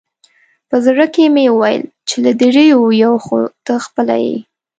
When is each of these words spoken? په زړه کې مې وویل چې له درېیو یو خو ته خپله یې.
په 0.69 0.75
زړه 0.85 1.05
کې 1.13 1.23
مې 1.33 1.45
وویل 1.51 1.83
چې 2.07 2.15
له 2.23 2.31
درېیو 2.41 2.81
یو 3.03 3.13
خو 3.25 3.37
ته 3.65 3.73
خپله 3.85 4.15
یې. 4.25 4.37